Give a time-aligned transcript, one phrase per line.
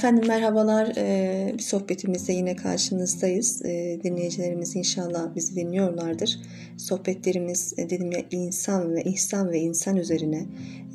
[0.00, 0.92] Efendim merhabalar.
[0.96, 3.62] Ee, bir sohbetimizde yine karşınızdayız.
[3.64, 6.38] Ee, dinleyicilerimiz inşallah bizi dinliyorlardır.
[6.76, 10.46] Sohbetlerimiz e, dedim ya insan ve ihsan ve insan üzerine,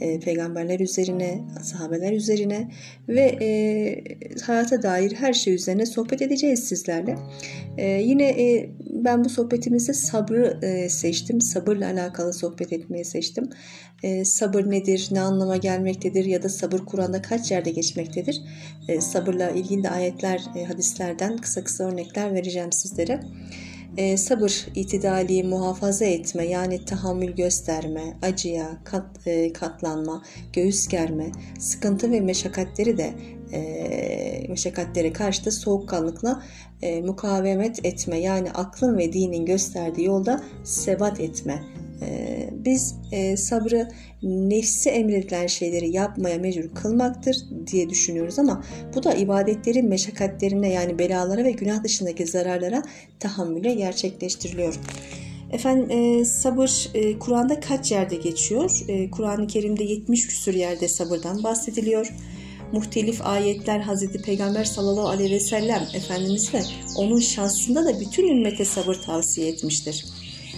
[0.01, 2.71] e, peygamberler üzerine, sahabeler üzerine
[3.09, 7.15] ve e, hayata dair her şey üzerine sohbet edeceğiz sizlerle.
[7.77, 8.69] E, yine e,
[9.05, 11.41] ben bu sohbetimizde sabrı e, seçtim.
[11.41, 13.49] Sabırla alakalı sohbet etmeyi seçtim.
[14.03, 18.41] E, sabır nedir, ne anlama gelmektedir ya da sabır Kur'an'da kaç yerde geçmektedir?
[18.87, 23.19] E, sabırla ilgili de ayetler, e, hadislerden kısa kısa örnekler vereceğim sizlere.
[23.97, 30.23] E, sabır, itidali muhafaza etme yani tahammül gösterme, acıya kat, e, katlanma,
[30.53, 33.13] göğüs germe, sıkıntı ve meşakkatleri de
[33.53, 36.43] e, meşakkatlere karşı da soğukkanlıkla
[36.81, 41.63] e, mukavemet etme yani aklın ve dinin gösterdiği yolda sebat etme
[42.51, 43.87] biz e, sabrı
[44.23, 47.37] nefsi emredilen şeyleri yapmaya mecbur kılmaktır
[47.67, 48.63] diye düşünüyoruz ama
[48.95, 52.83] bu da ibadetlerin meşakkatlerine yani belalara ve günah dışındaki zararlara
[53.19, 54.79] tahammüle gerçekleştiriliyor.
[55.51, 58.71] Efendim e, sabır e, Kur'an'da kaç yerde geçiyor?
[58.87, 62.13] E, Kur'an-ı Kerim'de 70 küsur yerde sabırdan bahsediliyor.
[62.71, 66.61] Muhtelif ayetler Hazreti Peygamber sallallahu aleyhi ve sellem Efendimiz ve
[66.97, 70.05] onun şahsında da bütün ümmete sabır tavsiye etmiştir.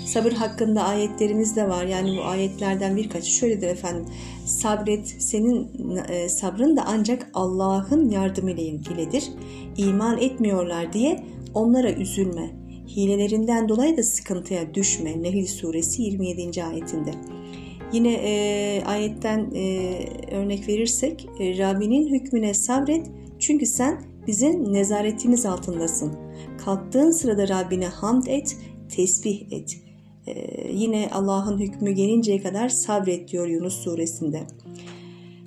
[0.07, 1.85] Sabır hakkında ayetlerimiz de var.
[1.85, 4.05] Yani bu ayetlerden birkaçı şöyledir efendim.
[4.45, 5.69] Sabret, senin
[6.09, 9.23] e, sabrın da ancak Allah'ın yardımıyla ilgilidir.
[9.77, 12.49] İman etmiyorlar diye onlara üzülme.
[12.87, 15.23] Hilelerinden dolayı da sıkıntıya düşme.
[15.23, 16.63] Nehil suresi 27.
[16.63, 17.11] ayetinde.
[17.93, 19.95] Yine e, ayetten e,
[20.31, 26.13] örnek verirsek e, Rabbinin hükmüne sabret çünkü sen bizim nezaretimiz altındasın.
[26.65, 28.57] Kalktığın sırada Rabbine hamd et,
[28.89, 29.86] tesbih et.
[30.27, 34.43] Ee, yine Allah'ın hükmü gelinceye kadar sabret diyor Yunus suresinde.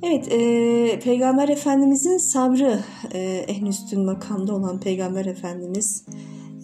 [0.02, 2.80] Evet, e, Peygamber Efendimizin sabrı
[3.12, 6.04] e, en üstün makamda olan Peygamber Efendimiz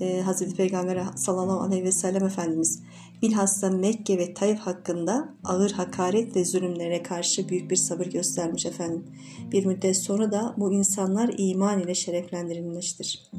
[0.00, 2.82] e, Hazreti Peygamber sallallahu aleyhi ve sellem Efendimiz
[3.22, 9.04] bilhassa Mekke ve Taif hakkında ağır hakaret ve zulümlere karşı büyük bir sabır göstermiş efendim.
[9.52, 13.30] Bir müddet sonra da bu insanlar iman ile şereflendirilmiştir.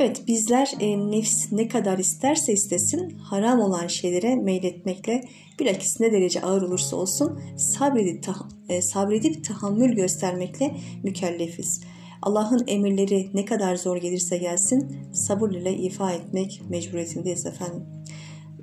[0.00, 5.20] Evet bizler e, nefs ne kadar isterse istesin haram olan şeylere meyletmekle
[5.58, 11.80] bilakis ne derece ağır olursa olsun sabredip, tah e, sabredip tahammül göstermekle mükellefiz.
[12.22, 17.82] Allah'ın emirleri ne kadar zor gelirse gelsin sabır ile ifa etmek mecburiyetindeyiz efendim.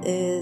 [0.05, 0.41] E,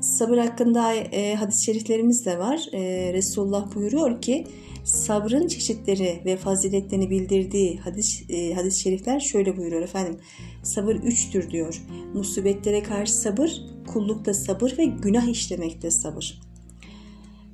[0.00, 2.66] sabır hakkında e, hadis-i şeriflerimiz de var.
[2.72, 4.46] E, Resulullah buyuruyor ki
[4.84, 10.18] sabrın çeşitleri ve faziletlerini bildirdiği hadis, e, hadis-i şerifler şöyle buyuruyor efendim.
[10.62, 11.82] Sabır üçtür diyor.
[12.14, 16.40] Musibetlere karşı sabır, kullukta sabır ve günah işlemekte sabır.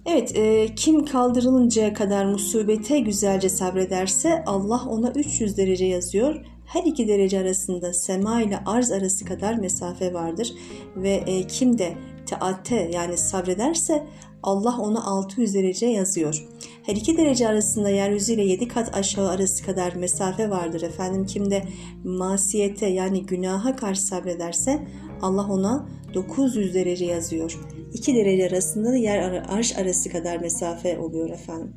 [0.07, 6.45] Evet, e, kim kaldırılıncaya kadar musibete güzelce sabrederse Allah ona 300 derece yazıyor.
[6.67, 10.55] Her iki derece arasında sema ile arz arası kadar mesafe vardır.
[10.97, 11.95] Ve e, kim de
[12.27, 14.07] teatte yani sabrederse
[14.43, 16.49] Allah ona 600 derece yazıyor.
[16.83, 21.27] Her iki derece arasında yeryüzü ile 7 kat aşağı arası kadar mesafe vardır efendim.
[21.27, 21.65] Kimde
[22.05, 24.87] masiyete yani günaha karşı sabrederse
[25.23, 27.59] Allah ona 900 derece yazıyor.
[27.93, 31.75] 2 derece arasında da yer arş arası kadar mesafe oluyor efendim.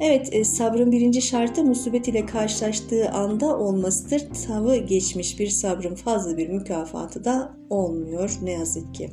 [0.00, 4.22] Evet e, sabrın birinci şartı musibet ile karşılaştığı anda olmasıdır.
[4.46, 9.10] Tavı geçmiş bir sabrın fazla bir mükafatı da olmuyor ne yazık ki.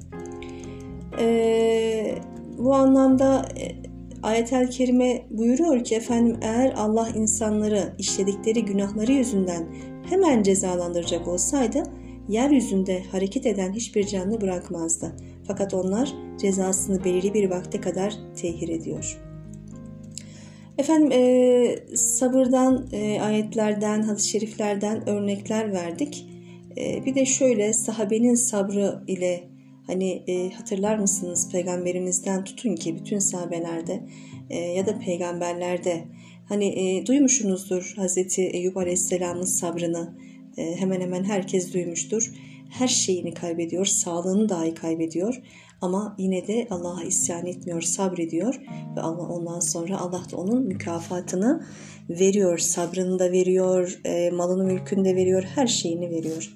[1.20, 2.16] Ee,
[2.58, 3.76] bu anlamda e,
[4.24, 9.68] ayetel kerime buyuruyor ki efendim eğer Allah insanları işledikleri günahları yüzünden
[10.10, 11.84] hemen cezalandıracak olsaydı
[12.30, 15.16] yeryüzünde hareket eden hiçbir canlı bırakmazdı.
[15.48, 19.20] Fakat onlar cezasını belirli bir vakte kadar tehir ediyor.
[20.78, 26.28] Efendim e, sabırdan, e, ayetlerden, hadis-i şeriflerden örnekler verdik.
[26.78, 29.53] E, bir de şöyle sahabenin sabrı ile
[29.88, 31.52] Hani e, hatırlar mısınız?
[31.52, 34.04] Peygamberimizden tutun ki bütün sahabelerde
[34.50, 36.04] e, ya da peygamberlerde
[36.50, 40.18] hani e, duymuşsunuzdur Hazreti Eyüp Aleyhisselam'ın sabrını.
[40.58, 42.32] E, hemen hemen herkes duymuştur.
[42.70, 45.42] Her şeyini kaybediyor, sağlığını dahi kaybediyor.
[45.82, 48.62] Ama yine de Allah'a isyan etmiyor, sabrediyor.
[48.96, 51.66] Ve Allah ondan sonra Allah da onun mükafatını
[52.10, 56.54] veriyor, sabrını da veriyor, e, malını mülkünü de veriyor, her şeyini veriyor.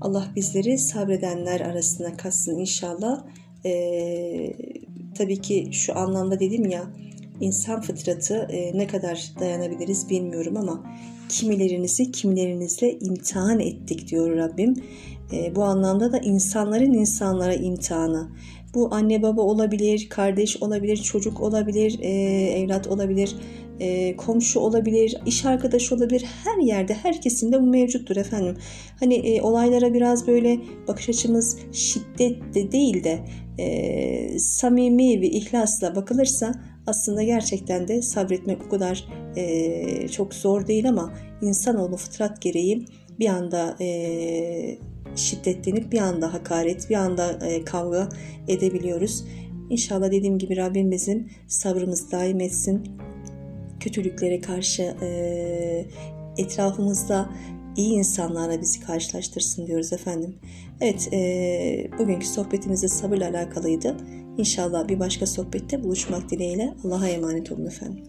[0.00, 3.24] Allah bizleri sabredenler arasına katsın inşallah.
[3.66, 4.52] Ee,
[5.14, 6.84] tabii ki şu anlamda dedim ya
[7.40, 10.84] insan fıtratı e, ne kadar dayanabiliriz bilmiyorum ama
[11.28, 14.74] kimilerinizi kimilerinizle imtihan ettik diyor Rabbim.
[15.32, 18.28] E, bu anlamda da insanların insanlara imtihanı.
[18.74, 22.08] Bu anne baba olabilir, kardeş olabilir, çocuk olabilir, e,
[22.50, 23.36] evlat olabilir,
[23.80, 26.24] e, komşu olabilir, iş arkadaşı olabilir.
[26.44, 28.56] Her yerde, her kesimde bu mevcuttur efendim.
[29.00, 33.20] Hani e, olaylara biraz böyle bakış açımız şiddetle değil de
[33.58, 36.54] e, samimi ve ihlasla bakılırsa
[36.86, 42.86] aslında gerçekten de sabretmek o kadar e, çok zor değil ama insanoğlu fıtrat gereği
[43.18, 44.78] bir anda e,
[45.16, 48.08] şiddetlenip bir anda hakaret, bir anda e, kavga
[48.48, 49.24] edebiliyoruz.
[49.70, 52.82] İnşallah dediğim gibi Rabbimizin sabrımız daim etsin.
[53.84, 55.86] Kötülüklere karşı e,
[56.38, 57.30] etrafımızda
[57.76, 60.36] iyi insanlarla bizi karşılaştırsın diyoruz efendim.
[60.80, 63.96] Evet, e, bugünkü sohbetimiz de sabırla alakalıydı.
[64.38, 66.74] İnşallah bir başka sohbette buluşmak dileğiyle.
[66.84, 68.04] Allah'a emanet olun efendim.